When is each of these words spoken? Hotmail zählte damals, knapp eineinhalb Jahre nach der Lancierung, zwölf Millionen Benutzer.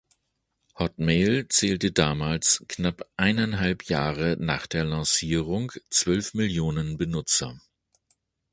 Hotmail 0.79 1.47
zählte 1.49 1.91
damals, 1.91 2.63
knapp 2.67 3.03
eineinhalb 3.17 3.83
Jahre 3.83 4.35
nach 4.39 4.65
der 4.65 4.83
Lancierung, 4.83 5.73
zwölf 5.91 6.33
Millionen 6.33 6.97
Benutzer. 6.97 7.61